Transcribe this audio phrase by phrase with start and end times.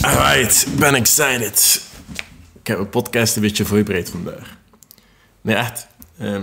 [0.00, 1.82] Alright, ben excited.
[2.60, 4.56] Ik heb mijn podcast een beetje voorbereid vandaag.
[5.40, 5.86] Nee, echt.
[6.18, 6.42] Ehm,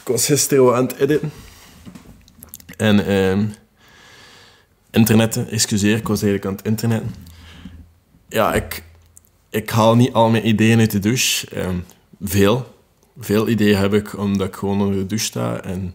[0.00, 1.32] ik was gisteren aan het editen.
[2.76, 3.46] En ehm
[4.94, 7.14] internetten, excuseer, ik was eigenlijk aan het internetten.
[8.28, 8.82] Ja, ik,
[9.50, 11.50] ik haal niet al mijn ideeën uit de douche.
[11.50, 11.78] Ehm,
[12.22, 12.74] veel.
[13.18, 15.60] Veel ideeën heb ik omdat ik gewoon onder de douche sta.
[15.60, 15.94] En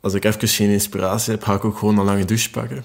[0.00, 2.84] als ik even geen inspiratie heb, ga ik ook gewoon een lange douche pakken.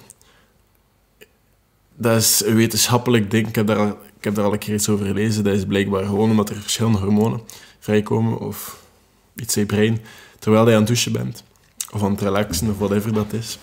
[1.97, 3.47] Dat is een wetenschappelijk ding.
[3.47, 3.95] Ik heb daar
[4.25, 5.43] ik heb al een keer iets over gelezen.
[5.43, 7.41] Dat is blijkbaar gewoon omdat er verschillende hormonen
[7.79, 8.83] vrijkomen of
[9.35, 10.01] iets in je brein
[10.39, 11.43] terwijl je aan het douchen bent.
[11.91, 13.59] Of aan het relaxen of whatever dat is.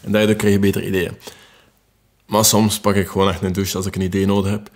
[0.00, 1.16] En daardoor krijg je beter ideeën.
[2.26, 4.70] Maar soms pak ik gewoon echt een douche als ik een idee nodig heb.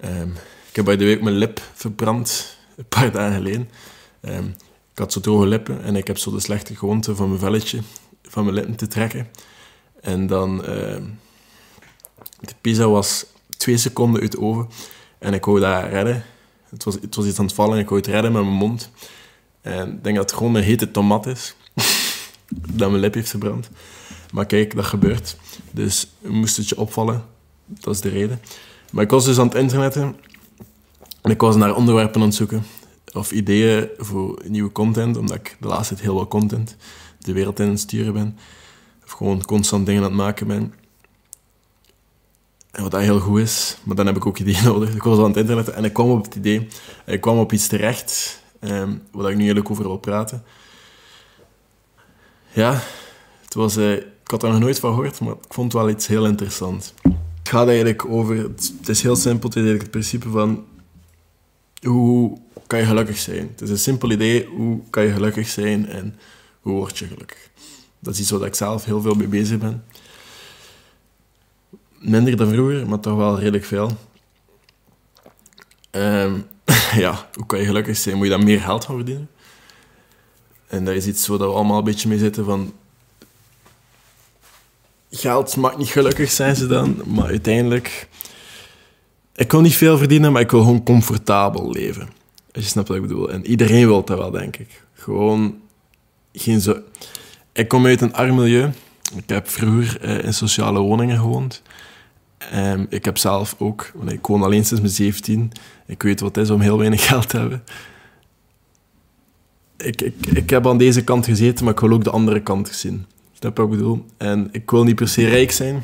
[0.00, 0.28] Ehm,
[0.68, 3.70] ik heb bij de week mijn lip verbrand, een paar dagen geleden.
[4.20, 4.46] Ehm,
[4.92, 7.80] ik had zo droge lippen en ik heb zo de slechte gewoonte van mijn velletje
[8.22, 9.28] van mijn lippen te trekken.
[10.00, 10.64] En dan...
[10.64, 11.02] ehm,
[12.40, 14.68] de pizza was twee seconden uit de oven
[15.18, 16.24] en ik wou dat redden.
[16.68, 18.54] Het was, het was iets aan het vallen en ik wou het redden met mijn
[18.54, 18.90] mond.
[19.60, 21.54] En ik denk dat het gewoon een hete tomat is.
[22.78, 23.70] dat mijn lip heeft verbrand.
[24.32, 25.36] Maar kijk, dat gebeurt.
[25.70, 27.24] Dus moest het je opvallen.
[27.66, 28.40] Dat is de reden.
[28.92, 30.16] Maar ik was dus aan het internetten.
[31.20, 32.64] En ik was naar onderwerpen aan het zoeken.
[33.12, 35.16] Of ideeën voor nieuwe content.
[35.16, 36.76] Omdat ik de laatste tijd heel veel content
[37.18, 38.38] de wereld in aan het sturen ben.
[39.04, 40.74] Of gewoon constant dingen aan het maken ben.
[42.70, 44.94] Wat dat heel goed is, maar dan heb ik ook ideeën nodig.
[44.94, 46.68] Ik was aan het internet en ik kwam op het idee,
[47.06, 50.42] ik kwam op iets terecht, ehm, waar ik nu eigenlijk over wil praten.
[52.52, 52.82] Ja,
[53.44, 55.90] het was, eh, ik had er nog nooit van gehoord, maar ik vond het wel
[55.90, 56.94] iets heel interessants.
[57.02, 60.64] Het gaat eigenlijk over, het, is heel simpel, het is het principe van
[61.82, 63.48] hoe kan je gelukkig zijn.
[63.50, 66.18] Het is een simpel idee, hoe kan je gelukkig zijn en
[66.60, 67.50] hoe word je gelukkig.
[67.98, 69.84] Dat is iets waar ik zelf heel veel mee bezig ben
[72.00, 73.90] minder dan vroeger, maar toch wel redelijk veel.
[75.90, 76.38] Ehm,
[77.04, 78.16] ja, hoe kan je gelukkig zijn?
[78.16, 79.28] Moet je daar meer geld van verdienen?
[80.66, 82.72] En dat is iets waar we allemaal een beetje mee zitten van...
[85.10, 87.02] Geld maakt niet gelukkig, zijn ze dan.
[87.06, 88.08] Maar uiteindelijk...
[89.34, 92.08] Ik wil niet veel verdienen, maar ik wil gewoon comfortabel leven.
[92.52, 93.30] Als je snapt wat ik bedoel.
[93.30, 94.84] En iedereen wil dat wel, denk ik.
[94.92, 95.60] Gewoon...
[96.32, 96.80] Geen zo...
[97.52, 98.70] Ik kom uit een arm milieu.
[99.16, 101.62] Ik heb vroeger eh, in sociale woningen gewoond.
[102.40, 105.52] Ehm, ik heb zelf ook, want ik woon alleen sinds mijn 17.
[105.86, 107.62] Ik weet wat het is om heel weinig geld te hebben.
[109.76, 112.68] Ik, ik, ik heb aan deze kant gezeten, maar ik wil ook de andere kant
[112.68, 113.06] zien.
[113.32, 114.04] Snap je wat ik bedoel?
[114.16, 115.82] En ik wil niet per se rijk zijn.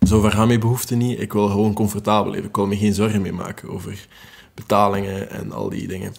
[0.00, 1.20] Zover gaan mijn behoeften niet.
[1.20, 2.48] Ik wil gewoon comfortabel leven.
[2.48, 4.06] Ik wil me geen zorgen meer maken over
[4.54, 6.12] betalingen en al die dingen.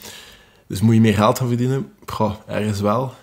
[0.67, 1.91] Dus moet je meer geld gaan verdienen?
[2.05, 3.13] Goh, ergens wel.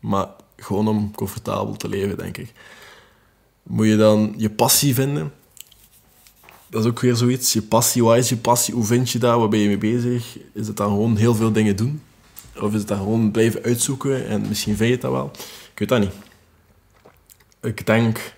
[0.00, 2.52] Maar gewoon om comfortabel te leven, denk ik.
[3.62, 5.32] Moet je dan je passie vinden?
[6.70, 7.52] Dat is ook weer zoiets.
[7.52, 8.74] Je passie, wat is je passie?
[8.74, 9.38] Hoe vind je dat?
[9.38, 10.38] Waar ben je mee bezig?
[10.52, 12.02] Is het dan gewoon heel veel dingen doen?
[12.60, 15.30] Of is het dan gewoon blijven uitzoeken en misschien vind je dat wel?
[15.72, 16.12] Ik weet dat niet.
[17.62, 18.34] Ik denk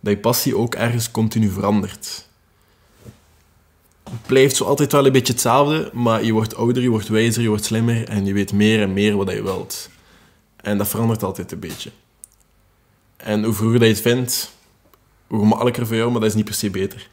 [0.00, 2.28] dat je passie ook ergens continu verandert.
[4.02, 7.42] Het blijft zo altijd wel een beetje hetzelfde, maar je wordt ouder, je wordt wijzer,
[7.42, 9.90] je wordt slimmer en je weet meer en meer wat je wilt.
[10.56, 11.90] En dat verandert altijd een beetje.
[13.16, 14.52] En hoe vroeger dat je het vindt,
[15.26, 17.10] hoe gemakkelijker voor jou, maar dat is niet per se beter.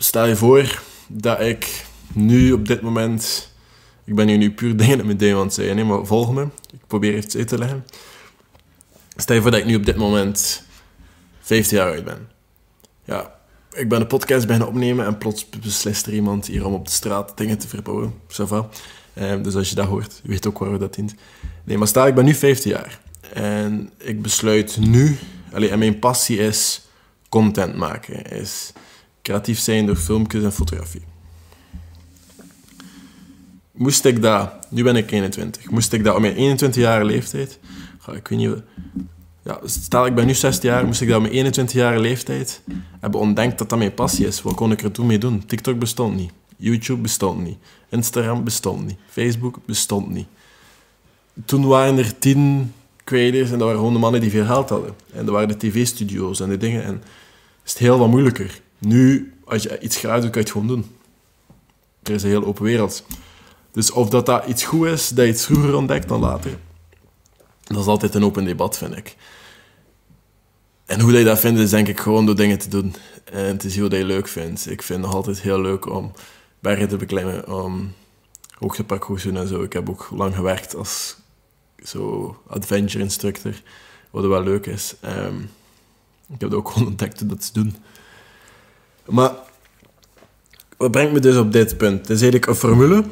[0.00, 3.52] Stel je voor dat ik nu op dit moment...
[4.04, 6.42] Ik ben hier nu puur dingen met dingen aan zeggen, hè, maar volg me.
[6.72, 7.84] Ik probeer het uit te leggen.
[9.16, 10.62] Stel je voor dat ik nu op dit moment
[11.40, 12.28] 15 jaar oud ben.
[13.04, 13.34] Ja,
[13.72, 16.92] ik ben een podcast beginnen opnemen en plots beslist er iemand hier om op de
[16.92, 18.14] straat dingen te verbouwen.
[18.28, 18.68] Ça va.
[19.14, 21.14] Ehm, dus als je dat hoort, je weet ook waar dat dient.
[21.64, 23.00] Nee, maar stel, ik ben nu 15 jaar.
[23.32, 25.18] En ik besluit nu...
[25.52, 26.80] Allee, en mijn passie is
[27.28, 28.24] content maken.
[28.24, 28.72] Is
[29.28, 31.02] creatief zijn door filmpjes en fotografie.
[33.72, 34.50] Moest ik dat...
[34.70, 35.70] Nu ben ik 21.
[35.70, 37.58] Moest ik dat op mijn 21-jarige leeftijd...
[37.98, 38.62] Goh, ik weet niet...
[39.42, 40.86] Ja, stel, ik ben nu 16 jaar.
[40.86, 42.62] Moest ik dat op mijn 21-jarige leeftijd
[43.00, 44.42] hebben ontdekt dat dat mijn passie is.
[44.42, 45.46] Wat kon ik er toen mee doen?
[45.46, 46.30] TikTok bestond niet.
[46.56, 47.58] YouTube bestond niet.
[47.88, 48.98] Instagram bestond niet.
[49.10, 50.26] Facebook bestond niet.
[51.44, 52.72] Toen waren er tien
[53.04, 54.94] creators en dat waren gewoon de mannen die veel geld hadden.
[55.12, 56.84] En dat waren de tv-studio's en die dingen.
[56.84, 57.02] En
[57.64, 58.60] is het heel wat moeilijker.
[58.78, 60.96] Nu, als je iets graag doet, kan je het gewoon doen.
[62.02, 63.04] Er is een heel open wereld.
[63.72, 66.58] Dus of dat, dat iets goed is, dat je het vroeger ontdekt dan later,
[67.64, 69.16] dat is altijd een open debat, vind ik.
[70.86, 72.94] En hoe dat je dat vindt, is denk ik gewoon door dingen te doen.
[73.24, 74.70] En te zien wat je leuk vindt.
[74.70, 76.12] Ik vind het nog altijd heel leuk om
[76.60, 77.92] bergen te beklimmen, om
[78.58, 79.62] hoogteparcours te doen en zo.
[79.62, 81.16] Ik heb ook lang gewerkt als
[81.84, 83.62] zo adventure instructor.
[84.10, 84.94] Wat wel leuk is.
[85.00, 85.40] Ehm,
[86.28, 87.76] ik heb het ook gewoon ontdekt dat te doen.
[89.08, 89.32] Maar
[90.76, 91.98] wat brengt me dus op dit punt?
[91.98, 93.04] Het is eigenlijk een formule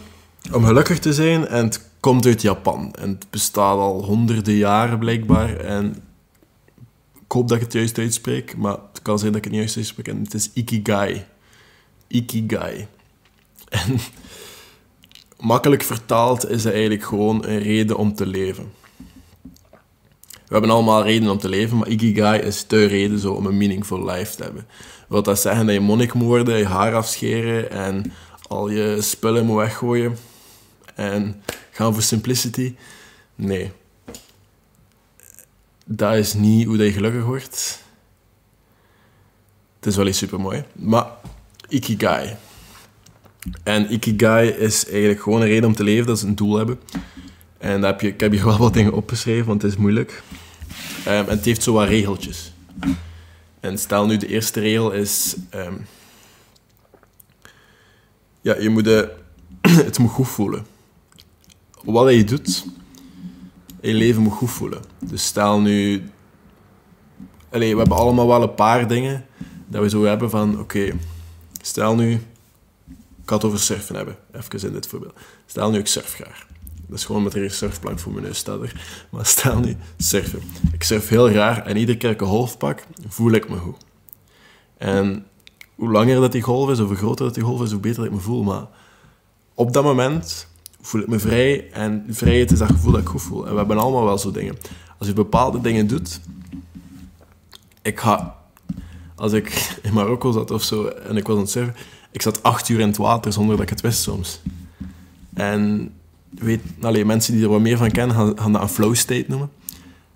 [0.53, 2.95] om gelukkig te zijn en het komt uit Japan.
[2.99, 5.57] En het bestaat al honderden jaren blijkbaar.
[5.57, 5.97] En
[7.15, 9.63] ik hoop dat ik het juist uitspreek, maar het kan zijn dat ik het niet
[9.63, 10.09] juist uitspreek.
[10.09, 11.25] En het is Ikigai.
[12.07, 12.87] Ikigai.
[13.69, 13.99] En
[15.53, 18.73] makkelijk vertaald is het eigenlijk gewoon een reden om te leven.
[20.47, 23.57] We hebben allemaal redenen om te leven, maar Ikigai is de reden zo om een
[23.57, 24.67] meaningful life te hebben.
[25.09, 28.13] Wil dat zeggen dat je monnik moet worden, je haar afscheren en
[28.49, 30.17] al je spullen moet weggooien
[30.95, 32.75] en gaan voor simplicity?
[33.35, 33.71] Nee.
[35.85, 37.83] Dat is niet hoe je gelukkig wordt.
[39.77, 40.65] Het is wel iets supermooi.
[40.73, 41.07] Maar
[41.69, 42.37] Ikigai.
[43.63, 46.81] En Ikigai is eigenlijk gewoon een reden om te leven, dat is een doel hebben.
[47.59, 50.23] En daar heb je, ik heb hier wel wat dingen opgeschreven, want het is moeilijk.
[51.07, 52.53] Um, en het heeft zo wat regeltjes.
[53.61, 55.37] En stel nu, de eerste regel is...
[55.55, 55.87] Um,
[58.41, 59.13] ja, je moet de,
[59.89, 60.67] het moet goed voelen.
[61.85, 62.67] Wat je doet,
[63.81, 64.83] je leven moet goed voelen.
[64.99, 66.11] Dus stel nu...
[67.51, 69.27] Allee, we hebben allemaal wel een paar dingen
[69.67, 70.61] dat we zo hebben van...
[70.61, 70.93] Oké,
[71.63, 72.13] stel nu...
[73.23, 75.15] Ik had het over surfen hebben, even in dit voorbeeld.
[75.47, 76.47] Stel nu, ik surf graag.
[76.89, 78.61] Dat is gewoon met een surfplank voor mijn neus staat.
[79.11, 80.43] Maar stel nu, surfen.
[80.73, 83.85] Ik surf heel graag en iedere keer ik een golf pak, voel ik me goed.
[84.79, 85.27] En
[85.75, 88.05] hoe langer dat die golf is, of hoe groter dat die golf is, hoe beter
[88.05, 88.43] ik me voel.
[88.43, 88.67] Maar
[89.55, 90.49] op dat moment
[90.81, 93.47] voel ik me vrij en vrijheid is dat gevoel dat ik goed voel.
[93.47, 94.57] En we hebben allemaal wel zo dingen.
[94.99, 96.21] Als je bepaalde dingen doet...
[97.83, 98.37] Ik ga...
[99.15, 101.75] Als ik in Marokko zat of zo en ik was aan het surfen,
[102.11, 104.41] ik zat acht uur in het water zonder dat ik het wist soms.
[105.35, 105.93] En
[106.39, 109.51] weet, allee, mensen die er wat meer van kennen, gaan, dat een flow state noemen.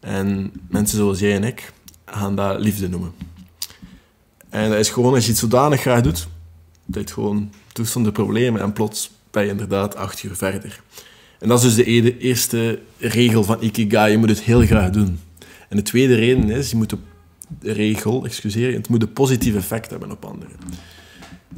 [0.00, 1.72] En mensen zoals jij en ik
[2.04, 3.12] gaan dat liefde noemen.
[4.48, 6.28] En dat is gewoon, als je iets zodanig graag doet,
[6.86, 10.82] dat je gewoon toestanden problemen en plots ben je inderdaad acht uur verder.
[11.38, 14.10] En dat is dus de eerste regel van Ikigai.
[14.10, 15.18] Je moet het heel graag doen.
[15.68, 16.90] En de tweede reden is, je moet
[17.60, 20.56] de, regel, excuseer, het moet een positief effect hebben op anderen.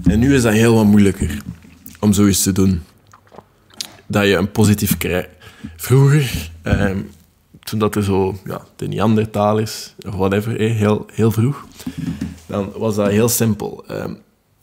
[0.04, 1.42] En nu is dat heel wat moeilijker
[2.00, 2.82] om zoiets te doen
[4.12, 5.28] dat je een positief krijgt.
[5.76, 6.90] Vroeger, eh,
[7.60, 11.66] toen dat er zo, ja, de Neandertalers, of whatever, heel, heel vroeg,
[12.46, 13.84] dan was dat heel simpel.
[13.86, 14.04] Eh,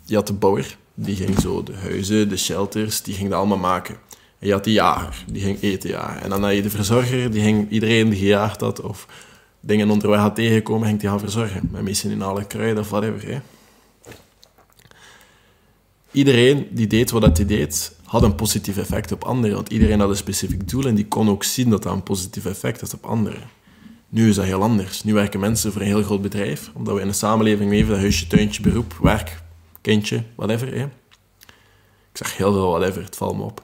[0.06, 3.58] je had de bouwer, die ging zo de huizen, de shelters, die ging dat allemaal
[3.58, 3.96] maken.
[4.40, 6.22] En je had de jager, die ging eten jagen.
[6.22, 9.08] En dan had je de verzorger, die ging iedereen die gejaagd had, of
[9.60, 11.70] dingen onderweg had tegengekomen, ging die gaan verzorgen.
[11.72, 13.42] Met medicinale kruiden of whatever.
[16.12, 19.56] Iedereen die deed wat hij deed, had een positief effect op anderen.
[19.56, 22.46] Want iedereen had een specifiek doel en die kon ook zien dat dat een positief
[22.46, 23.42] effect had op anderen.
[24.10, 25.04] Nu is dat heel anders.
[25.04, 28.00] Nu werken mensen voor een heel groot bedrijf, omdat we in een samenleving leven, dat
[28.00, 29.42] huisje, tuintje, beroep, werk,
[29.82, 30.74] kindje, whatever.
[30.74, 30.84] Hè.
[30.84, 33.64] Ik zeg heel veel whatever, het valt me op.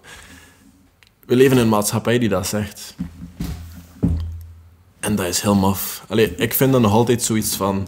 [1.25, 2.95] We leven in een maatschappij die dat zegt.
[5.00, 6.06] En dat is heel maf.
[6.07, 7.88] Allee, ik vind dat nog altijd zoiets van...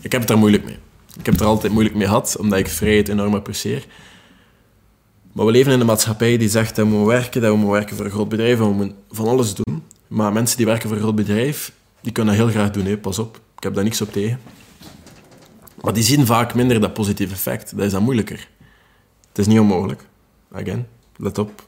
[0.00, 0.78] Ik heb het daar moeilijk mee.
[1.18, 3.86] Ik heb het er altijd moeilijk mee gehad, omdat ik vrijheid enorm apprecieer.
[5.34, 7.74] Maar we leven in een maatschappij die zegt dat we moeten werken, dat we moeten
[7.74, 9.82] werken voor een groot bedrijf, en we moeten van alles doen.
[10.08, 13.18] Maar mensen die werken voor een groot bedrijf, die kunnen dat heel graag doen, pas
[13.18, 13.40] op.
[13.56, 14.40] Ik heb daar niks op tegen.
[15.82, 17.76] Maar die zien vaak minder dat positieve effect.
[17.76, 18.48] Dat is dan moeilijker.
[19.28, 20.06] Het is niet onmogelijk.
[20.52, 21.64] Again, let op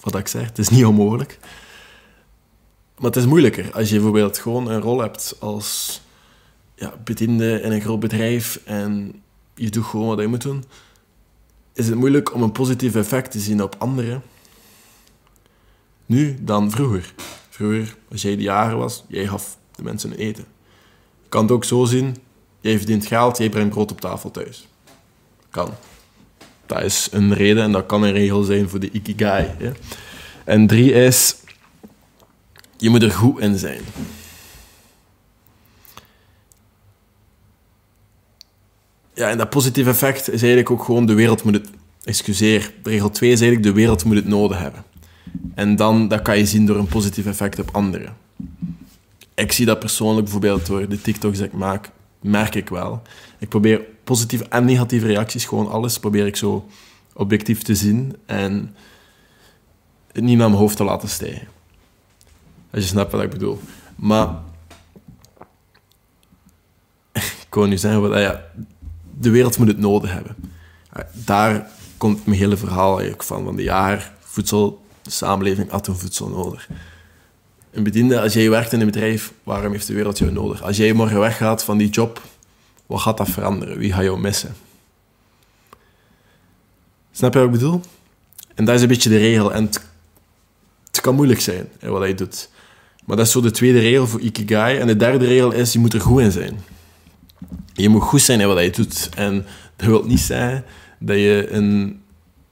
[0.00, 0.46] wat ik zeg.
[0.46, 1.38] Het is niet onmogelijk.
[2.96, 6.00] Maar het is moeilijker als je bijvoorbeeld gewoon een rol hebt als
[6.74, 9.22] ja, bediende in een groot bedrijf en
[9.54, 10.64] je doet gewoon wat je moet doen
[11.76, 14.22] is het moeilijk om een positief effect te zien op anderen.
[16.06, 17.14] Nu dan vroeger.
[17.48, 20.44] Vroeger, als jij de jaren was, jij gaf de mensen eten.
[21.22, 22.16] Je kan het ook zo zien,
[22.60, 24.68] jij verdient geld, jij brengt brood op tafel thuis.
[25.50, 25.70] Kan.
[26.66, 29.50] Dat is een reden en dat kan een regel zijn voor de ikigai.
[30.44, 31.36] En drie is,
[32.76, 33.80] je moet er goed in zijn.
[39.16, 41.68] Ja, en dat positieve effect is eigenlijk ook gewoon de wereld moet het...
[42.04, 44.84] Excuseer, regel 2 is eigenlijk de wereld moet het nodig hebben.
[45.54, 48.16] En dan dat kan je zien door een positief effect op anderen.
[49.34, 53.02] Ik zie dat persoonlijk bijvoorbeeld door de TikToks die ik maak, merk ik wel.
[53.38, 56.68] Ik probeer positieve en negatieve reacties, gewoon alles, probeer ik zo
[57.12, 58.74] objectief te zien en
[60.12, 61.48] het niet naar mijn hoofd te laten stijgen.
[62.70, 63.60] Als je snapt wat ik bedoel.
[63.96, 64.28] Maar
[67.12, 68.44] ik kon nu zeggen, wat, ja,
[69.18, 70.36] de wereld moet het nodig hebben.
[71.12, 73.44] Daar komt mijn hele verhaal eigenlijk van.
[73.44, 76.68] Van de jaar voedsel, de samenleving had voedsel nodig.
[77.70, 80.62] een bediende, als jij werkt in een bedrijf, waarom heeft de wereld jou nodig?
[80.62, 82.22] Als jij morgen weggaat van die job,
[82.86, 83.78] wat gaat dat veranderen?
[83.78, 84.54] Wie gaat jou missen?
[87.12, 87.80] Snap je wat ik bedoel?
[88.54, 89.52] En dat is een beetje de regel.
[89.52, 89.80] En het,
[90.86, 92.48] het kan moeilijk zijn, wat hij doet.
[93.04, 94.78] Maar dat is zo de tweede regel voor Ikigai.
[94.78, 96.60] En de derde regel is, je moet er goed in zijn.
[97.76, 99.08] Je moet goed zijn in wat je doet.
[99.16, 100.64] En dat wil niet zeggen
[100.98, 102.00] dat je een,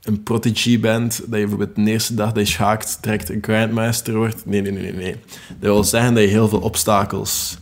[0.03, 4.17] een protégé bent, dat je bijvoorbeeld de eerste dag dat je schaakt direct een grandmaster
[4.17, 4.47] wordt.
[4.47, 5.17] Nee, nee, nee, nee.
[5.49, 7.59] Dat wil zeggen dat je heel veel obstakels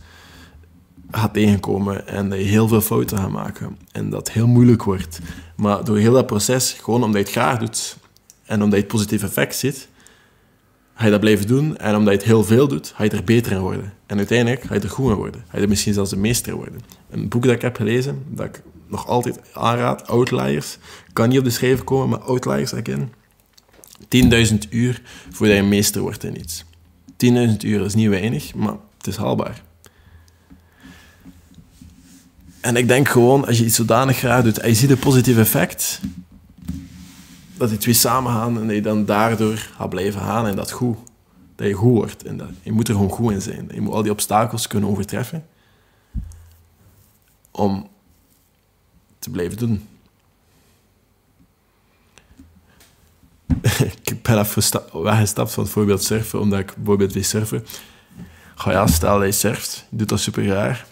[1.11, 3.77] gaat tegenkomen en dat je heel veel fouten gaat maken.
[3.91, 5.19] En dat het heel moeilijk wordt.
[5.55, 7.97] Maar door heel dat proces, gewoon omdat je het graag doet
[8.45, 9.87] en omdat je het positief effect ziet,
[10.95, 11.77] ga je dat blijven doen.
[11.77, 13.93] En omdat je het heel veel doet, ga je er beter in worden.
[14.05, 15.43] En uiteindelijk ga je er goed in worden.
[15.47, 16.81] Ga je er misschien zelfs een meester worden.
[17.09, 20.77] Een boek dat ik heb gelezen, dat ik nog altijd aanraad, Outliers.
[21.13, 23.13] Kan niet op de schrijver komen, maar Outliers, again.
[24.51, 26.63] 10.000 uur voordat je een meester wordt in iets.
[27.25, 29.61] 10.000 uur is niet weinig, maar het is haalbaar.
[32.61, 35.37] En ik denk gewoon, als je iets zodanig graag doet en je ziet een positief
[35.37, 35.99] effect,
[37.63, 40.71] dat die twee samen gaan en dat je dan daardoor gaat blijven gaan en dat
[40.71, 40.97] goed.
[41.55, 42.23] Dat je goed wordt.
[42.23, 43.69] En dat, je moet er gewoon goed in zijn.
[43.73, 45.45] Je moet al die obstakels kunnen overtreffen
[47.51, 47.89] om
[49.19, 49.87] te blijven doen.
[54.03, 57.65] ik ben even weggestapt van het voorbeeld surfen, omdat ik bijvoorbeeld wil surfen.
[58.55, 60.85] Ga ja, stel dat je surft, je doet dat super raar.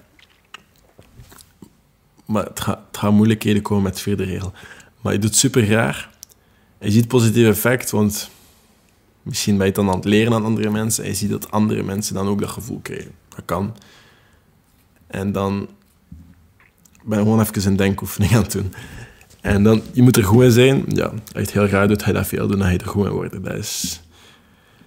[2.26, 2.60] Maar het
[2.92, 4.54] gaat moeilijkheden komen met de vierde regel.
[5.02, 6.11] Maar je doet super raar
[6.82, 8.30] je ziet positief effect, want
[9.22, 11.52] misschien ben je het dan aan het leren aan andere mensen en je ziet dat
[11.52, 13.12] andere mensen dan ook dat gevoel krijgen.
[13.30, 13.76] Dat kan.
[15.08, 15.70] En dan
[17.04, 18.74] ben je gewoon even een denkoefening aan het doen.
[19.42, 20.84] En dan, je moet er goed in zijn.
[20.88, 23.06] Ja, als je heel graag doet, ga je dat veel doen, dan je er goed
[23.06, 23.44] in worden.
[23.44, 24.02] Dat is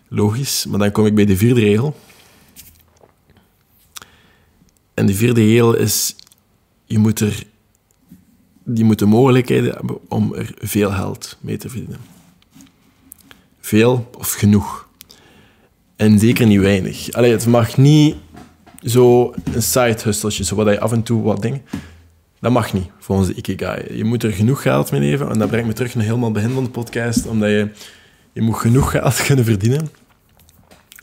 [0.09, 0.67] logisch.
[0.67, 1.97] Maar dan kom ik bij de vierde regel.
[4.95, 6.17] En de vierde regel is,
[6.85, 7.45] je moet er
[8.65, 11.99] die moeten mogelijkheden hebben om er veel geld mee te verdienen.
[13.61, 14.89] Veel of genoeg.
[15.97, 17.13] En zeker niet weinig.
[17.13, 18.17] Allee, het mag niet
[18.83, 21.63] zo een side hustletje, zo wat je af en toe wat dingen.
[22.41, 23.97] Dat mag niet, volgens de Ikigai.
[23.97, 25.29] Je moet er genoeg geld mee leven.
[25.29, 27.27] En dat brengt me terug naar helemaal het begin van de podcast.
[27.27, 27.71] Omdat je,
[28.33, 29.91] je moet genoeg geld kunnen verdienen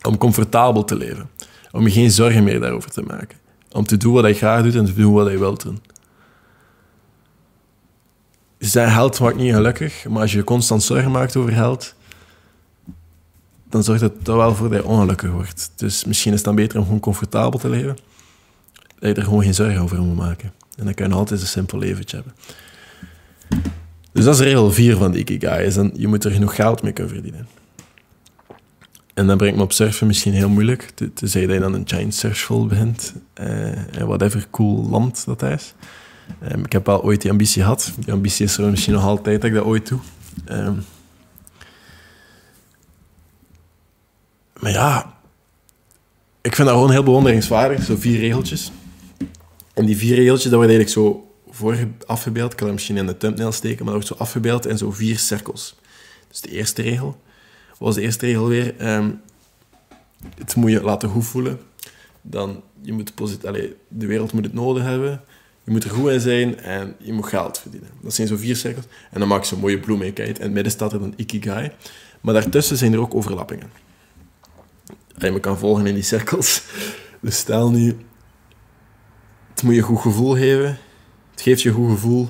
[0.07, 1.29] om comfortabel te leven.
[1.71, 3.37] Om je geen zorgen meer daarover te maken.
[3.71, 5.79] Om te doen wat je graag doet en te doen wat je wilt doen
[8.69, 11.95] zijn geld maakt niet gelukkig, maar als je constant zorgen maakt over geld,
[13.69, 15.71] dan zorgt het toch wel voor dat je ongelukkig wordt.
[15.75, 17.97] Dus misschien is het dan beter om gewoon comfortabel te leven,
[18.99, 20.53] dat je er gewoon geen zorgen over moet maken.
[20.77, 22.35] En dan kan je altijd een simpel leventje hebben.
[24.11, 26.81] Dus dat is regel 4 van de Ikigai, is dan, je moet er genoeg geld
[26.81, 27.47] mee kunnen verdienen.
[29.13, 32.15] En dat brengt me op surfen misschien heel moeilijk, tenzij dat je dan een giant
[32.15, 35.73] surfschool bent, eh, en whatever cool land dat is.
[36.51, 37.91] Um, ik heb wel ooit die ambitie gehad.
[37.99, 39.99] Die ambitie is er misschien nog altijd dat ik dat ooit doe.
[40.49, 40.83] Um,
[44.59, 45.17] maar ja,
[46.41, 48.71] ik vind dat gewoon heel bewonderingswaardig, zo vier regeltjes.
[49.73, 52.51] En die vier regeltjes, dat wordt eigenlijk zo voor afgebeeld.
[52.51, 54.91] Ik kan er misschien in de thumbnail steken, maar dat wordt zo afgebeeld in zo
[54.91, 55.75] vier cirkels.
[56.27, 57.21] Dus de eerste regel.
[57.77, 58.95] Was de eerste regel weer?
[58.95, 59.21] Um,
[60.37, 61.59] het moet je laten goed voelen.
[62.21, 63.13] Dan, je moet
[63.87, 65.21] de wereld moet het nodig hebben.
[65.71, 67.89] Je moet er goed in zijn en je moet geld verdienen.
[68.01, 68.85] Dat zijn zo vier cirkels.
[69.11, 70.13] En dan maak je zo'n mooie bloem mee.
[70.13, 71.71] Kijk, in het midden staat er een ikigai.
[72.21, 73.71] Maar daartussen zijn er ook overlappingen.
[75.17, 76.63] En je me kan volgen in die cirkels.
[77.19, 77.97] Dus stel nu...
[79.49, 80.77] Het moet je een goed gevoel geven.
[81.31, 82.29] Het geeft je een goed gevoel.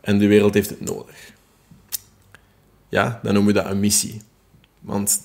[0.00, 1.32] En de wereld heeft het nodig.
[2.88, 4.22] Ja, dan noemen we dat een missie.
[4.80, 5.20] Want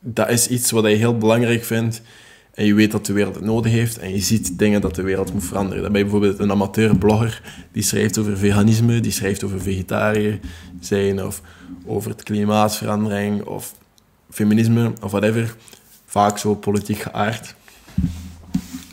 [0.00, 2.02] dat is iets wat je heel belangrijk vindt
[2.54, 5.02] en je weet dat de wereld het nodig heeft en je ziet dingen dat de
[5.02, 5.82] wereld moet veranderen.
[5.82, 7.42] Dan ben je bijvoorbeeld een amateur-blogger
[7.72, 10.38] die schrijft over veganisme, die schrijft over vegetariër
[10.80, 11.40] zijn of
[11.86, 13.74] over het klimaatverandering of
[14.30, 15.54] feminisme of whatever.
[16.06, 17.54] Vaak zo politiek geaard.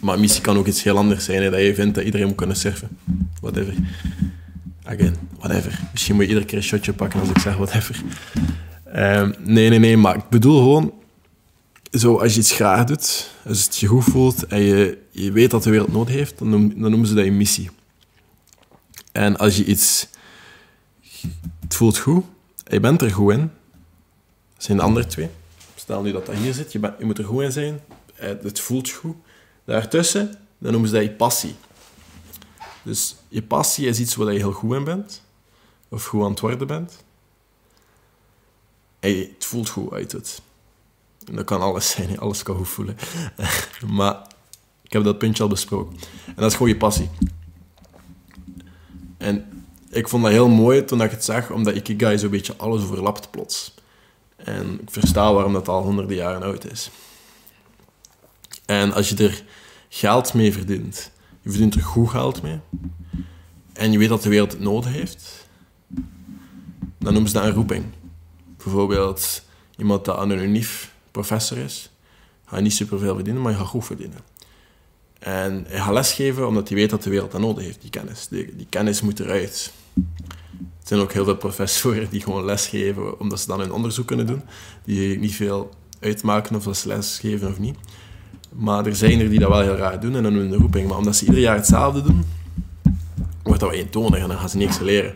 [0.01, 2.35] Maar missie kan ook iets heel anders zijn, hè, dat je vindt dat iedereen moet
[2.35, 2.97] kunnen surfen.
[3.41, 3.73] Whatever.
[4.83, 5.79] Again, whatever.
[5.91, 8.01] Misschien moet je iedere keer een shotje pakken als ik zeg whatever.
[8.95, 10.93] Um, nee, nee, nee, maar ik bedoel gewoon
[11.91, 15.51] zo, als je iets graag doet, als het je goed voelt en je, je weet
[15.51, 17.69] dat de wereld nood heeft, dan, noem, noemen ze dat je missie.
[19.11, 20.07] En als je iets...
[21.59, 22.25] Het voelt goed,
[22.63, 23.51] je bent er goed in,
[24.53, 25.29] dat zijn de andere twee.
[25.75, 27.81] Stel nu dat dat hier zit, je, je moet er goed in zijn,
[28.15, 29.15] het voelt goed.
[29.65, 31.55] Daartussen, dan noemen ze dat je passie.
[32.83, 35.21] Dus je passie is iets waar je heel goed in bent,
[35.89, 37.03] of goed aan het worden bent.
[38.99, 40.41] En het voelt goed uit het.
[41.23, 42.97] Dat kan alles zijn, alles kan goed voelen.
[43.97, 44.27] maar
[44.83, 45.97] ik heb dat puntje al besproken.
[46.25, 47.09] En dat is gewoon je passie.
[49.17, 52.83] En ik vond dat heel mooi toen ik het zag, omdat Ikigai zo'n beetje alles
[52.83, 53.73] overlapt plots.
[54.35, 56.89] En ik versta waarom dat al honderden jaren oud is.
[58.65, 59.43] En als je er
[59.89, 61.11] geld mee verdient,
[61.41, 62.59] je verdient er goed geld mee,
[63.73, 65.47] en je weet dat de wereld het nodig heeft,
[66.97, 67.85] dan noemen ze dat een roeping.
[68.57, 69.43] Bijvoorbeeld
[69.77, 71.91] iemand dat unief professor is,
[72.45, 74.19] ga niet superveel verdienen, maar je gaat goed verdienen.
[75.19, 78.27] En hij gaat lesgeven omdat hij weet dat de wereld dat nodig heeft, die kennis.
[78.27, 79.73] Die, die kennis moet eruit.
[79.95, 84.27] Er zijn ook heel veel professoren die gewoon lesgeven omdat ze dan hun onderzoek kunnen
[84.27, 84.41] doen,
[84.83, 87.77] die niet veel uitmaken of ze lesgeven of niet.
[88.49, 90.87] Maar er zijn er die dat wel heel raar doen en dan een roeping.
[90.87, 92.23] Maar omdat ze ieder jaar hetzelfde doen,
[93.43, 95.15] wordt dat wel eentonig en dan gaan ze niks leren.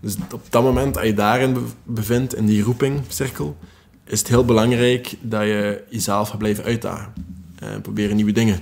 [0.00, 3.56] Dus op dat moment, als je daarin bevindt, in die roepingcirkel,
[4.04, 7.12] is het heel belangrijk dat je jezelf gaat blijven uitdagen.
[7.58, 8.60] En proberen nieuwe dingen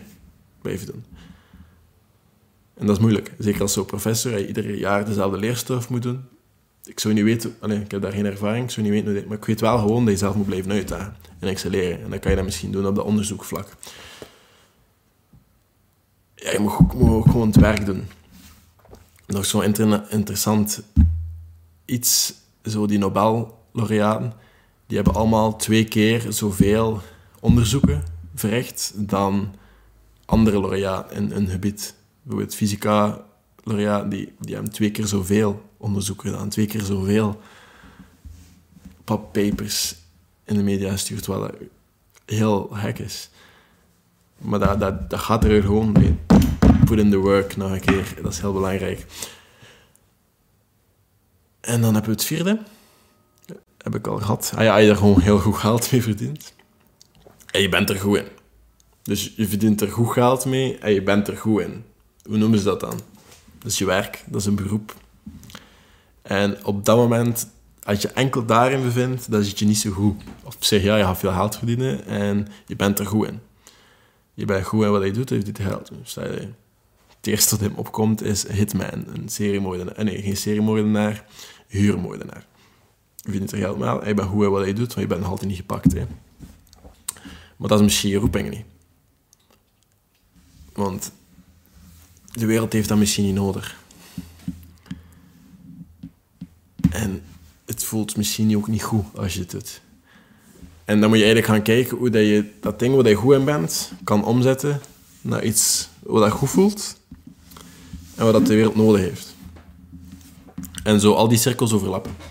[0.63, 1.05] blijven doen.
[2.75, 3.33] En dat is moeilijk.
[3.39, 6.25] Zeker als zo'n professor, je ieder jaar dezelfde leerstof moet doen.
[6.85, 9.37] Ik zou niet weten, allez, ik heb daar geen ervaring, ik zou niet weten maar
[9.37, 12.03] ik weet wel gewoon dat je zelf moet blijven uitdagen en excelleren.
[12.03, 13.77] En dan kan je dat misschien doen op dat onderzoekvlak.
[16.35, 18.07] Ja, je moet, moet gewoon het werk doen.
[19.27, 19.65] Nog zo'n
[20.09, 20.83] interessant
[21.85, 24.33] iets, zo die Nobel-laureaten,
[24.91, 27.01] die hebben allemaal twee keer zoveel
[27.41, 28.03] onderzoeken
[28.35, 29.55] verricht dan
[30.25, 31.95] andere laureaten in een gebied.
[32.23, 33.25] Bijvoorbeeld fysica
[33.65, 37.41] laureaten, die, die hebben twee keer zoveel onderzoeken gedaan, twee keer zoveel
[39.05, 39.97] papers
[40.45, 41.53] in de media gestuurd, wat
[42.25, 43.31] heel gek is.
[44.39, 46.19] Maar dat, dat, dat gaat er gewoon mee.
[46.85, 49.07] Put in the work nog een keer, dat is heel belangrijk.
[51.61, 52.63] En dan hebben we het vierde.
[53.83, 54.53] Heb ik al gehad.
[54.57, 56.55] Ah ja, je er gewoon heel goed geld mee verdient.
[57.51, 58.27] En je bent er goed in.
[59.03, 61.85] Dus je verdient er goed geld mee en je bent er goed in.
[62.23, 63.01] Hoe noemen ze dat dan?
[63.59, 64.95] Dat is je werk, dat is een beroep.
[66.23, 67.49] En op dat moment,
[67.83, 70.23] als je enkel daarin bevindt, dan zit je niet zo goed.
[70.45, 73.41] Of zeg ja, je gaat veel geld verdienen en je bent er goed in.
[74.35, 75.91] Je bent goed in wat je doet, je verdient geld.
[76.03, 76.15] Dus
[77.21, 79.95] het eerste wat hem opkomt is Hitman, een seriemoordenaar.
[79.95, 81.25] Eh, nee, geen seriemoordenaar,
[81.67, 82.47] huurmoordenaar.
[83.31, 85.21] Je verdient er geld mee, je bent goed in wat je doet, maar je bent
[85.21, 85.95] nog altijd niet gepakt.
[87.57, 88.65] Maar dat is misschien je roeping niet.
[90.73, 91.13] Want
[92.33, 93.77] de wereld heeft dat misschien niet nodig.
[96.91, 97.23] En
[97.67, 99.81] het voelt misschien ook niet goed als je het doet.
[100.85, 103.35] En dan moet je eigenlijk gaan kijken hoe dat je dat ding waar je goed
[103.35, 104.81] in bent, kan omzetten
[105.21, 107.01] naar iets wat dat goed voelt
[108.15, 109.35] en wat dat de wereld nodig heeft.
[110.83, 112.30] En zo al die cirkels overlappen.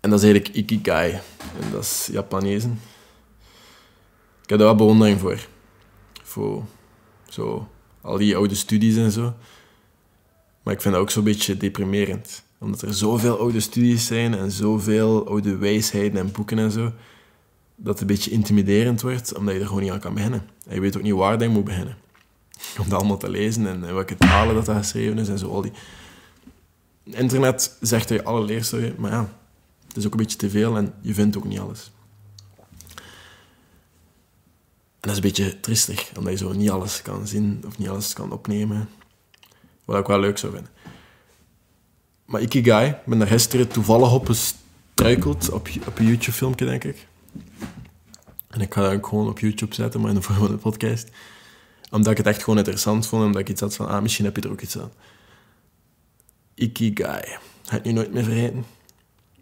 [0.00, 1.12] En dat is eigenlijk Ikigai.
[1.60, 2.80] En dat is Japanezen.
[4.42, 5.46] Ik heb daar wel bewondering voor.
[6.22, 6.64] Voor
[7.28, 7.68] zo
[8.00, 9.34] al die oude studies en zo.
[10.62, 12.42] Maar ik vind dat ook zo'n beetje deprimerend.
[12.58, 16.92] Omdat er zoveel oude studies zijn en zoveel oude wijsheden en boeken en zo.
[17.76, 20.42] Dat het een beetje intimiderend wordt, omdat je er gewoon niet aan kan beginnen.
[20.66, 21.96] En je weet ook niet waar je moet beginnen.
[22.80, 25.50] Om dat allemaal te lezen en, welke talen dat, dat geschreven is en zo.
[25.50, 25.72] Al die...
[27.04, 29.39] Internet zegt dat je alle leerstoffen, maar ja,
[29.90, 31.90] het is ook een beetje te veel en je vindt ook niet alles.
[35.00, 37.88] En dat is een beetje tristig, omdat je zo niet alles kan zien of niet
[37.88, 38.88] alles kan opnemen.
[39.84, 40.70] Wat ik wel leuk zou vinden.
[42.24, 47.06] Maar Ikigai, ik ben daar gisteren toevallig op gestruikeld, op, op een YouTube-filmpje, denk ik.
[48.48, 50.58] En ik ga dat ook gewoon op YouTube zetten, maar in de vorm van een
[50.58, 51.08] podcast.
[51.90, 54.36] Omdat ik het echt gewoon interessant vond, omdat ik iets had van, ah, misschien heb
[54.36, 54.92] je er ook iets aan.
[56.54, 57.38] Ikigai.
[57.62, 58.64] Ga je nu nooit meer vergeten.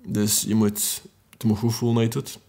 [0.04, 2.46] Dus je moet, het moet goed voelen dat je het doet.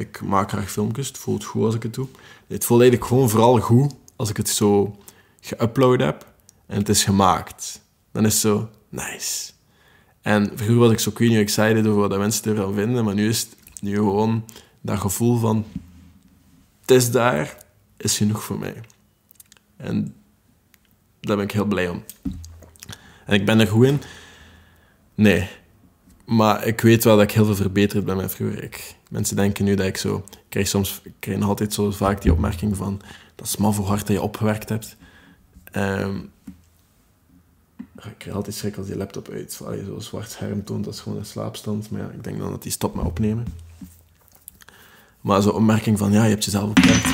[0.00, 2.08] Ik maak graag filmpjes, het voelt goed als ik het doe.
[2.46, 4.96] Het voelt eigenlijk gewoon vooral goed als ik het zo
[5.40, 6.26] geüpload heb
[6.66, 7.80] en het is gemaakt.
[8.12, 9.52] Dan is het zo, nice.
[10.22, 13.28] En vroeger was ik zo kun je excited over wat mensen ervan vinden, maar nu
[13.28, 14.44] is het nu gewoon
[14.80, 15.64] dat gevoel van,
[16.80, 17.64] het is daar,
[17.96, 18.80] is genoeg voor mij.
[19.76, 20.14] En
[21.20, 22.04] daar ben ik heel blij om.
[23.26, 24.02] En ik ben er goed in?
[25.14, 25.48] Nee.
[26.28, 28.62] Maar ik weet wel dat ik heel veel verbeterd ben met vroeger.
[28.62, 30.16] Ik, mensen denken nu dat ik zo...
[30.30, 33.00] Ik krijg soms ik krijg nog altijd zo vaak die opmerking van...
[33.34, 34.96] Dat is maar voor hard dat je opgewerkt hebt.
[35.72, 36.30] Um,
[37.94, 39.60] ik krijg altijd schrik als die laptop uit.
[39.64, 41.90] Allee, zo zwart scherm toont, dat is gewoon een slaapstand.
[41.90, 43.46] Maar ik denk dan dat die stopt met opnemen.
[45.20, 47.06] Maar zo'n opmerking van, ja, je hebt jezelf opgewerkt.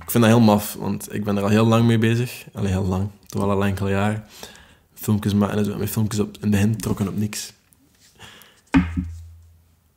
[0.00, 2.46] Ik vind dat heel maf, want ik ben er al heel lang mee bezig.
[2.52, 3.08] Allee, heel lang.
[3.26, 4.28] Toch al een enkele jaar.
[4.94, 5.76] Filmpjes maken en zo.
[5.76, 7.52] Mijn filmpjes op, in de begin trokken op niks.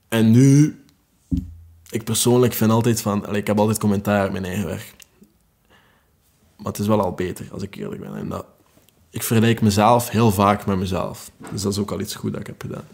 [0.08, 0.80] En nu
[1.90, 3.36] ik persoonlijk vind altijd van...
[3.36, 4.94] ik heb altijd commentaar op mijn eigen werk.
[6.56, 8.16] Maar het is wel al beter, als ik eerlijk ben.
[8.16, 8.46] En dat,
[9.10, 11.32] ik vergelijk mezelf heel vaak met mezelf.
[11.52, 12.88] Dus dat is ook al iets goed dat ik heb gedaan.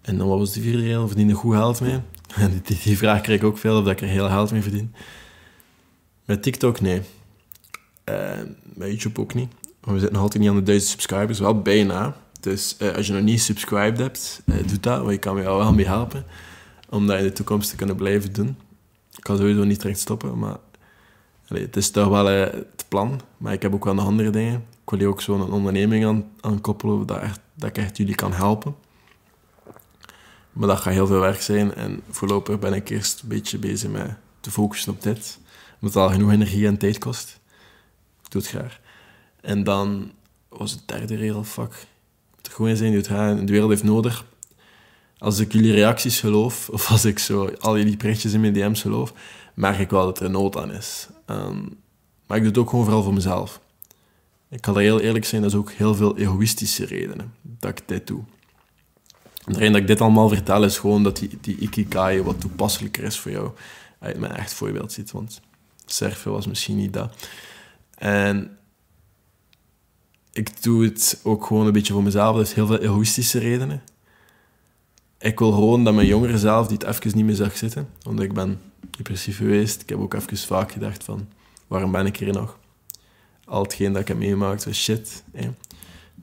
[0.00, 1.08] En dan wat was die vierde regel?
[1.08, 2.00] Verdien goed geld mee?
[2.34, 4.62] En die, die, vraag krijg ik ook veel, of dat ik er heel geld mee
[4.62, 4.94] verdien.
[6.24, 7.02] Met TikTok, nee.
[8.04, 8.30] Uh,
[8.62, 9.52] met YouTube ook niet.
[9.80, 11.38] Maar we zitten nog altijd niet aan de duizend subscribers.
[11.38, 12.16] Wel bijna.
[12.40, 14.98] Dus uh, als je nog niet subscribed hebt, uh, doe dat.
[14.98, 16.24] Want je kan me wel mee helpen.
[16.88, 18.56] Om dat in de toekomst te kunnen blijven doen.
[19.16, 20.56] Ik kan sowieso niet direct stoppen, maar...
[21.48, 23.20] Het is toch wel het plan.
[23.36, 24.54] Maar ik heb ook wel nog andere dingen.
[24.54, 28.14] Ik wil hier ook zo'n onderneming aan, aan koppelen, dat, echt, dat ik echt jullie
[28.14, 28.76] kan helpen.
[30.52, 31.74] Maar dat gaat heel veel werk zijn.
[31.74, 35.38] En voorlopig ben ik eerst een beetje bezig met te focussen op dit.
[35.80, 37.40] Omdat het al genoeg energie en tijd kost.
[38.24, 38.80] Ik doe het graag.
[39.40, 40.12] En dan
[40.48, 41.86] was het derde regel, fuck.
[42.48, 43.46] Gewoon zijn, die het gaan.
[43.46, 44.24] De wereld heeft nodig.
[45.18, 48.80] Als ik jullie reacties geloof, of als ik zo al jullie berichtjes in mijn DM's
[48.80, 49.12] geloof,
[49.54, 51.08] merk ik wel dat er nood aan is.
[51.26, 51.78] Um,
[52.26, 53.60] maar ik doe het ook gewoon vooral voor mezelf.
[54.50, 57.82] Ik kan er heel eerlijk zijn, dat is ook heel veel egoïstische redenen dat ik
[57.86, 58.22] dit doe.
[59.44, 63.04] En de reden dat ik dit allemaal vertel is gewoon dat die, die wat toepasselijker
[63.04, 63.50] is voor jou.
[64.00, 65.40] Je mijn echt voorbeeld ziet, want
[65.86, 67.28] surfen was misschien niet dat.
[67.94, 68.58] En
[70.38, 72.36] ik doe het ook gewoon een beetje voor mezelf.
[72.36, 73.82] Dat is heel veel egoïstische redenen.
[75.18, 77.88] Ik wil gewoon dat mijn jongere zelf die het even niet meer zag zitten.
[78.02, 78.60] Want ik ben
[78.96, 79.82] depressief geweest.
[79.82, 81.28] Ik heb ook even vaak gedacht van,
[81.66, 82.58] waarom ben ik hier nog?
[83.44, 85.22] Al hetgeen dat ik heb meegemaakt was shit.
[85.32, 85.50] Hè.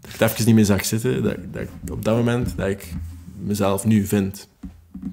[0.01, 1.23] Dat ik het even niet meer zag zitten.
[1.23, 2.93] Dat, dat op dat moment dat ik
[3.39, 4.47] mezelf nu vind.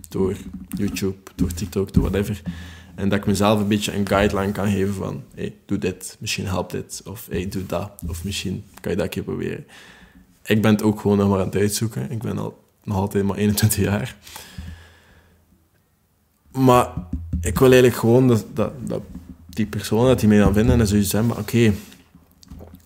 [0.09, 0.37] Door
[0.69, 2.43] YouTube, door TikTok, door whatever.
[3.03, 5.23] En dat ik mezelf een beetje een guideline kan geven van...
[5.35, 7.03] Hey, doe dit, misschien helpt dit.
[7.05, 7.91] Of hey, doe dat.
[8.09, 9.67] Of misschien kan je dat een keer proberen.
[10.45, 12.11] Ik ben het ook gewoon nog maar aan het uitzoeken.
[12.11, 14.17] Ik ben al, nog altijd maar 21 jaar.
[16.53, 16.93] Maar
[17.41, 18.73] ik wil eigenlijk gewoon dat, dat,
[19.49, 21.73] die persoon dat die mij dan vinden en zoiets zeggen, maar oké,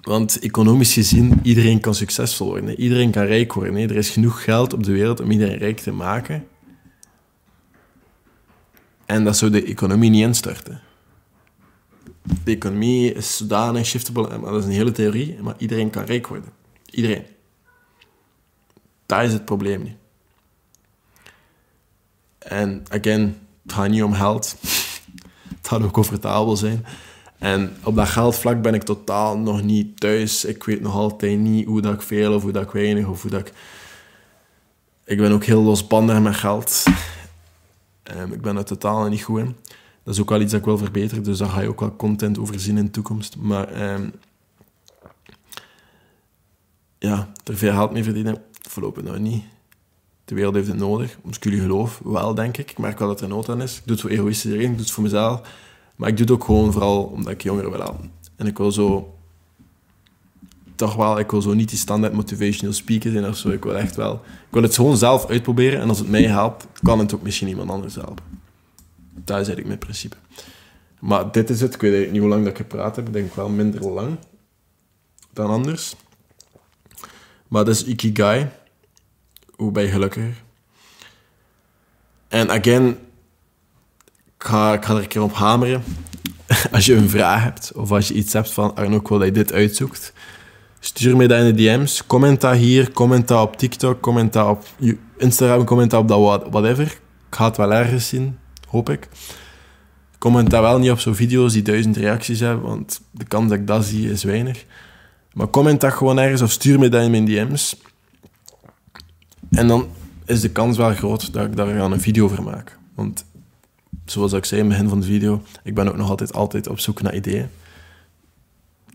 [0.00, 2.80] want economisch gezien, iedereen kan succesvol worden.
[2.80, 3.76] Iedereen kan rijk worden.
[3.76, 6.46] Er is genoeg geld op de wereld om iedereen rijk te maken.
[9.06, 10.80] En dat zou de economie niet instorten.
[12.44, 16.26] De economie is zodanig shiftable, maar dat is een hele theorie, maar iedereen kan rijk
[16.26, 16.52] worden.
[16.90, 17.24] Iedereen.
[19.06, 19.96] Dat is het probleem niet.
[22.38, 24.56] En again, het gaat niet om geld.
[25.56, 26.86] Het gaat ook comfortabel zijn.
[27.38, 30.44] En op dat geldvlak ben ik totaal nog niet thuis.
[30.44, 33.22] Ik weet nog altijd niet hoe dat ik veel of hoe dat ik weinig of
[33.22, 33.52] hoe dat ik...
[35.04, 36.84] Ik ben ook heel losbandig met geld.
[38.14, 39.56] Um, ik ben er totaal niet goed in.
[40.02, 41.96] Dat is ook wel iets dat ik wil verbeteren, dus daar ga je ook wel
[41.96, 43.36] content over zien in de toekomst.
[43.36, 44.12] Maar um,
[46.98, 49.44] ja, er veel geld mee verdienen, voorlopig nog niet.
[50.24, 52.70] De wereld heeft het nodig, om jullie geloof wel, denk ik.
[52.70, 53.76] Ik merk wel dat er nood aan is.
[53.76, 55.40] Ik doe het voor egoïstische redenen, ik doe het voor mezelf.
[55.96, 58.10] Maar ik doe het ook gewoon vooral omdat ik jongeren wil helpen.
[58.36, 59.15] En ik wil zo...
[60.76, 63.50] Toch wel, ik wil zo niet die standaard motivational speaker zijn of zo.
[63.50, 64.14] Ik wil echt wel...
[64.14, 65.80] Ik wil het gewoon zelf uitproberen.
[65.80, 68.24] En als het mij helpt, kan het ook misschien iemand anders helpen.
[69.14, 70.16] Dat is eigenlijk mijn principe.
[71.00, 71.74] Maar dit is het.
[71.74, 73.06] Ik weet niet hoe lang dat ik gepraat heb.
[73.06, 74.18] Ik denk wel minder lang
[75.32, 75.94] dan anders.
[77.48, 78.48] Maar dat is Ikigai.
[79.56, 80.34] Hoe ben je gelukkiger?
[82.28, 82.88] En again,
[84.38, 85.82] ik ga, ik ga er een keer op hameren.
[86.72, 89.26] als je een vraag hebt, of als je iets hebt van Arno, ik wil dat
[89.26, 90.12] je dit uitzoekt,
[90.80, 92.06] stuur me dat in de DM's.
[92.06, 94.64] Comment hier, comment op TikTok, comment op
[95.16, 96.84] Instagram, comment op dat whatever.
[97.28, 99.08] Ik ga het wel ergens zien, hoop ik.
[100.18, 103.66] Comment wel niet op zo'n video's die duizend reacties hebben, want de kans dat ik
[103.66, 104.64] dat zie is weinig.
[105.32, 107.76] Maar comment dat gewoon ergens of stuur me dat in mijn DM's.
[109.50, 109.88] En dan
[110.24, 112.78] is de kans wel groot dat ik daar een video over maak.
[112.94, 113.24] Want
[114.04, 116.68] zoals ik zei in het begin van de video, ik ben ook nog altijd, altijd
[116.68, 117.48] op zoek naar ideeën.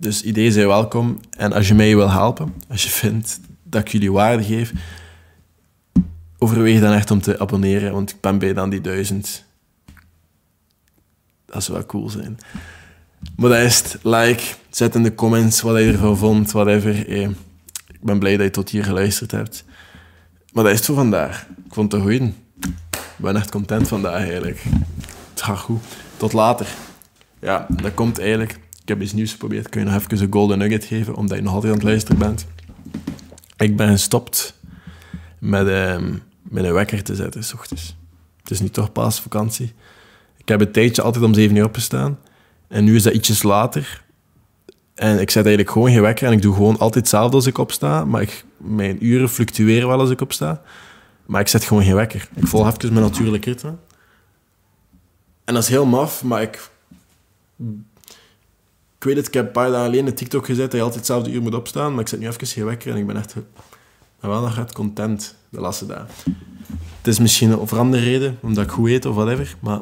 [0.02, 1.20] Dus ideeën zijn welkom.
[1.38, 4.72] En als je mij wil helpen, als je vindt dat ik jullie waarde geef,
[6.38, 9.44] overweeg dan echt om te abonneren, want ik ben bij dan die duizend.
[11.46, 12.38] Dat zou wel cool zijn.
[13.36, 13.98] Maar dat is het.
[14.02, 17.08] Like, zet in de comments wat je ervan vond, whatever.
[17.08, 17.30] Eh,
[17.88, 19.64] ik ben blij dat je tot hier geluisterd hebt.
[20.54, 21.48] Maar dat is het voor vandaag.
[21.66, 22.22] Ik vond het goeie.
[22.22, 24.64] Ik ben echt content vandaag eigenlijk.
[25.30, 25.84] Het gaat goed.
[26.18, 26.68] Tot later.
[27.40, 28.60] Ja, dat komt eigenlijk...
[28.92, 29.70] Heb iets nieuws geprobeerd.
[29.70, 32.18] Kun je nog even een golden nugget geven, omdat je nog altijd aan het luisteren
[32.20, 32.46] bent.
[33.58, 34.60] Ik ben gestopt
[35.40, 37.96] met, um, met een wekker te zetten, s ochtends.
[38.42, 39.74] Het is nu toch pas vakantie.
[40.38, 42.20] Ik heb een tijdje altijd om 7 uur opgestaan.
[42.68, 44.04] En nu is dat ietsjes later.
[44.96, 46.28] En ik zet eigenlijk gewoon geen wekker.
[46.28, 48.06] En ik doe gewoon altijd hetzelfde als ik opsta.
[48.06, 50.62] Maar ik, mijn uren fluctueren wel als ik opsta.
[51.26, 52.30] Maar ik zet gewoon geen wekker.
[52.36, 53.76] Ik volg even mijn natuurlijke ritme.
[55.44, 56.70] En dat is heel maf, maar ik...
[59.02, 60.96] Ik weet het, ik heb een paar dagen alleen een TikTok gezet dat je altijd
[60.96, 63.36] hetzelfde uur moet opstaan, maar ik zet nu even geen wekker en ik ben echt
[64.20, 66.08] wel nog echt content de laatste dagen.
[66.98, 69.80] Het is misschien of andere reden, omdat ik goed eet of whatever, maar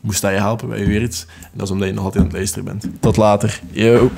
[0.00, 1.26] moest dat je helpen bij weer iets.
[1.42, 2.86] En dat is omdat je nog altijd aan het luisteren bent.
[3.00, 3.60] Tot later.
[3.70, 4.10] Yo.